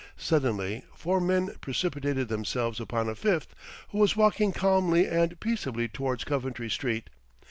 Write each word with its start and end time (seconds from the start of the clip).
Suddenly 0.17 0.83
four 0.95 1.21
men 1.21 1.51
precipitated 1.61 2.27
themselves 2.27 2.79
upon 2.79 3.07
a 3.07 3.13
fifth, 3.13 3.53
who 3.89 3.99
was 3.99 4.15
walking 4.17 4.51
calmly 4.51 5.05
and 5.07 5.39
peaceably 5.39 5.87
towards 5.87 6.23
Coventry 6.23 6.71
Street. 6.71 7.11